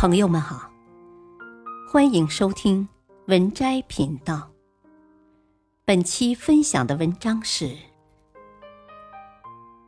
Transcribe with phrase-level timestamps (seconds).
[0.00, 0.70] 朋友们好，
[1.86, 2.88] 欢迎收听
[3.26, 4.50] 文摘频道。
[5.84, 7.76] 本期分享的文章是：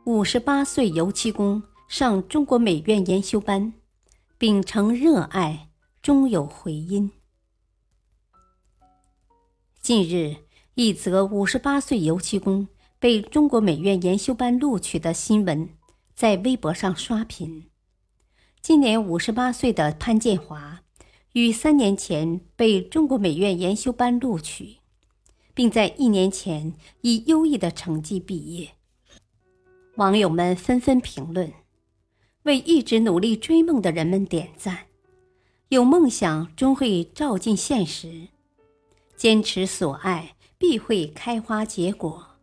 [0.05, 3.73] 五十八岁油漆工上中国美院研修班，
[4.37, 5.69] 秉承热爱，
[6.03, 7.11] 终有回音。
[9.81, 10.35] 近日，
[10.75, 12.67] 一则五十八岁油漆工
[12.99, 15.67] 被中国美院研修班录取的新闻
[16.13, 17.65] 在微博上刷屏。
[18.63, 20.83] 今年五十八岁的潘建华，
[21.33, 24.77] 于三年前被中国美院研修班录取，
[25.53, 28.69] 并在一年前以优异的成绩毕业。
[29.95, 31.51] 网友们纷纷评论，
[32.43, 34.85] 为一直努力追梦的人们点赞。
[35.67, 38.29] 有梦想终会照进现实，
[39.17, 42.37] 坚持所爱必会开花结果。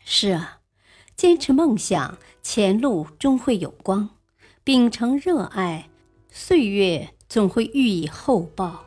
[0.00, 0.62] 是啊，
[1.14, 4.17] 坚持梦想，前路终会有光。
[4.68, 5.88] 秉承热爱，
[6.30, 8.84] 岁月总会予以厚报。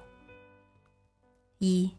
[1.57, 1.89] 一，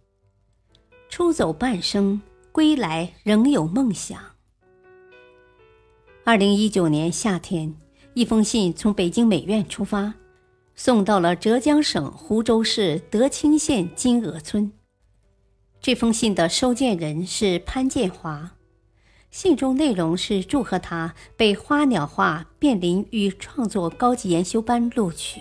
[1.08, 4.16] 出走半生，归来仍有梦想。
[6.22, 7.74] 二零一九年夏天，
[8.14, 10.14] 一封信从北京美院出发，
[10.77, 14.70] 送到了浙江省湖州市德清县金鹅村。
[15.80, 18.52] 这封信的收件人是潘建华。
[19.33, 25.41] 信中内容是祝贺他被花鸟画变林与创作高级研修班录取。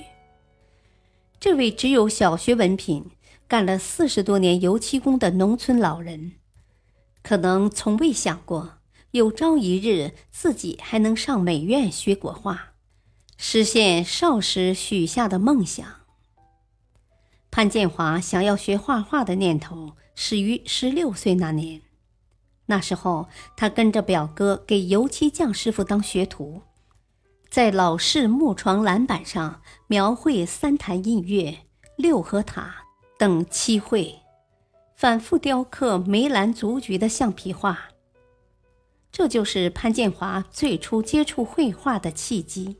[1.39, 3.11] 这位只有小学文凭、
[3.49, 6.31] 干了四十多年油漆工的农村老人，
[7.21, 8.77] 可能从未想过
[9.11, 12.71] 有朝一日自己还能上美院学国画，
[13.35, 15.85] 实现少时许下的梦想。
[17.51, 21.81] 潘建华想要学画画的念头始于十六岁那年。
[22.71, 23.27] 那时候，
[23.57, 26.61] 他跟着表哥给油漆匠师傅当学徒，
[27.49, 31.57] 在老式木床栏板上描绘三潭印月、
[31.97, 32.85] 六合塔
[33.19, 34.21] 等漆绘，
[34.95, 37.89] 反复雕刻梅兰竹菊的橡皮画。
[39.11, 42.77] 这就是潘建华最初接触绘画的契机。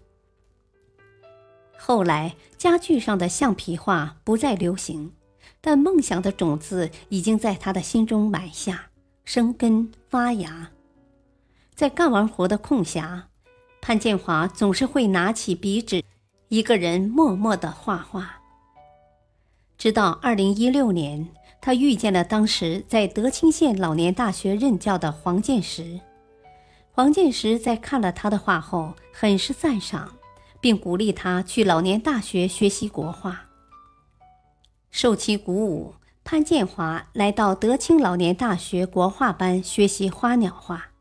[1.78, 5.12] 后来，家具上的橡皮画不再流行，
[5.60, 8.91] 但梦想的种子已经在他的心中埋下。
[9.24, 10.72] 生根发芽，
[11.74, 13.24] 在干完活的空暇，
[13.80, 16.04] 潘建华总是会拿起笔纸，
[16.50, 18.42] 一个人默默的画画。
[19.78, 21.30] 直到二零一六年，
[21.62, 26.00] 他遇见了当时在德清县老年大学任教的黄建石。
[26.92, 30.14] 黄建石在看了他的画后，很是赞赏，
[30.60, 33.48] 并鼓励他去老年大学学习国画。
[34.90, 35.96] 受其鼓舞。
[36.24, 40.92] 潘建华来到德清老年大学国画班学习花鸟画，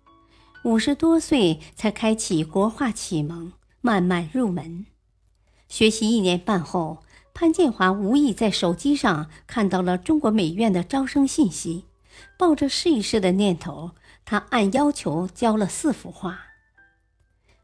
[0.65, 4.87] 五十多岁才开启国画启蒙，慢慢入门。
[5.69, 11.85] 学习一年半后，潘建华无意在手机上看到了中国美院的招生信息，
[12.37, 13.93] 抱着试一试的念头，
[14.25, 16.47] 他按要求交了四幅画。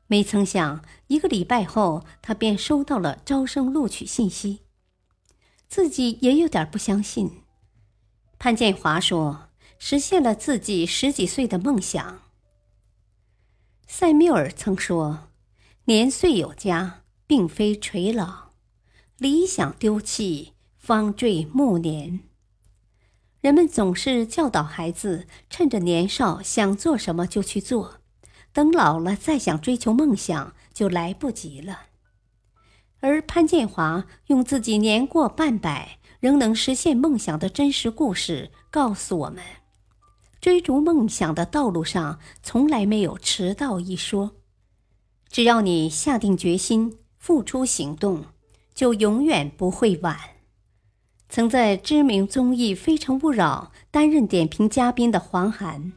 [0.06, 4.60] 没曾想，一个礼拜后，他便收到了招生录取信息，
[5.66, 7.40] 自己也有点不相信。
[8.46, 12.20] 潘建华说：“实现了自己十几岁的梦想。”
[13.88, 15.30] 塞缪尔曾说
[15.86, 18.52] ：“年岁有加，并非垂老；
[19.18, 22.20] 理想丢弃，方坠暮年。”
[23.42, 27.96] 人们总是教导孩子，趁着年少想做什么就去做，
[28.52, 31.86] 等老了再想追求梦想就来不及了。
[33.00, 35.98] 而潘建华用自己年过半百。
[36.26, 39.44] 仍能实现梦想的真实故事告诉我们：
[40.40, 44.32] 追逐梦想的道路上从来没有迟到一说。
[45.28, 48.24] 只要你下定决心，付出行动，
[48.74, 50.18] 就永远不会晚。
[51.28, 55.92] 曾在知名综艺《非诚勿扰》担任点评嘉宾的黄涵，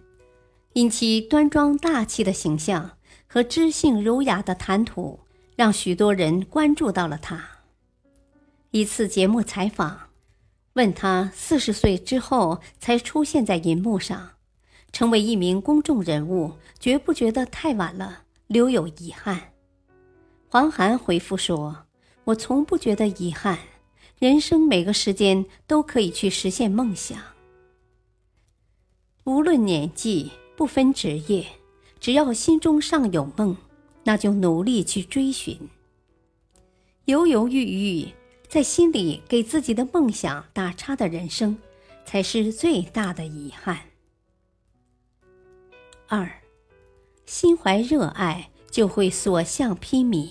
[0.74, 2.92] 因其端庄大气的形象
[3.26, 5.22] 和知性儒雅的谈吐，
[5.56, 7.44] 让许多人关注到了他。
[8.70, 10.09] 一次节目采访。
[10.80, 14.30] 问他四十岁之后才出现在银幕上，
[14.94, 19.52] 成为一名公众人物，觉不觉得太晚了，留有遗憾？
[20.48, 21.84] 黄涵回复说
[22.24, 23.60] ：“我从不觉得遗憾，
[24.20, 27.20] 人生每个时间都可以去实现梦想。
[29.26, 31.46] 无论年纪，不分职业，
[32.00, 33.58] 只要心中尚有梦，
[34.06, 35.60] 那就努力去追寻。
[37.04, 38.08] 犹犹豫豫。”
[38.50, 41.60] 在心里给自己的梦想打叉的人生，
[42.04, 43.82] 才是最大的遗憾。
[46.08, 46.42] 二，
[47.28, 50.30] 心怀热爱就会所向披靡。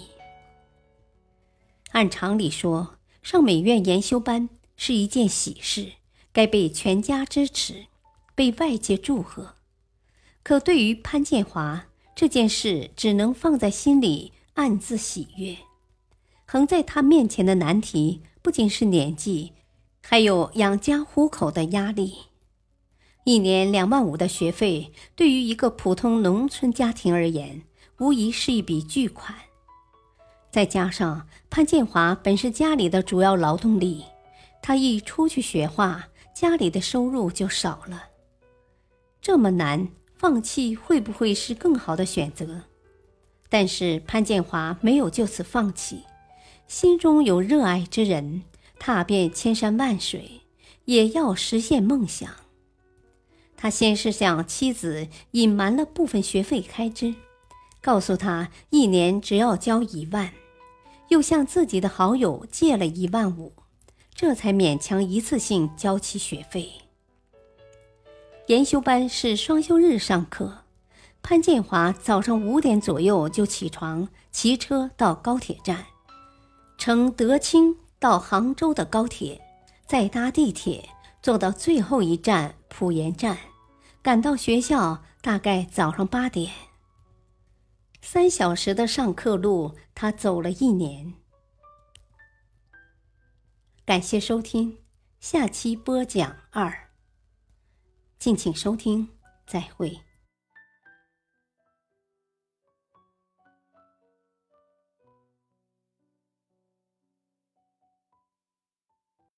[1.93, 5.93] 按常理说，上美院研修班是一件喜事，
[6.32, 7.87] 该被全家支持，
[8.35, 9.55] 被外界祝贺。
[10.43, 11.87] 可对于潘建华，
[12.17, 15.56] 这件事只能放在心里暗自喜悦。
[16.50, 19.53] 横在他面前的难题不仅是年纪，
[20.03, 22.15] 还有养家糊口的压力。
[23.25, 27.65] 一年两万五的学费，对于一个普通农村家庭而言，
[27.99, 29.37] 无疑是一笔巨款。
[30.50, 34.06] 再加上潘建华本是家里的主要劳动力，
[34.62, 38.05] 他一出去学画，家里的收入就少了。
[39.21, 39.87] 这么难，
[40.17, 42.62] 放弃会不会是更好的选择？
[43.50, 46.05] 但是潘建华没有就此放弃，
[46.69, 48.43] 心中有热爱之人，
[48.79, 50.43] 踏遍千山万水，
[50.85, 52.31] 也要实现梦想。
[53.56, 57.15] 他先是向妻子隐瞒了部分学费开支，
[57.81, 60.31] 告诉他一年只要交一万，
[61.09, 63.55] 又向自己的好友借了一万五，
[64.14, 66.71] 这才勉强一次性交齐学费。
[68.49, 70.64] 研修班是双休日上课，
[71.23, 75.87] 潘建华早上五点左右就起床，骑车到高铁站，
[76.78, 79.40] 乘德清到杭州的高铁，
[79.84, 80.88] 再搭地铁。
[81.20, 83.36] 坐到最后一站普盐站，
[84.00, 86.52] 赶到学校大概早上八点。
[88.00, 91.14] 三小时的上课路，他走了一年。
[93.84, 94.78] 感谢收听，
[95.19, 96.90] 下期播讲二。
[98.20, 99.08] 敬请收听，
[99.44, 100.00] 再会。